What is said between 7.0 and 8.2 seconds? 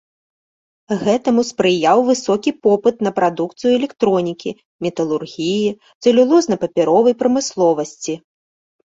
прамысловасці.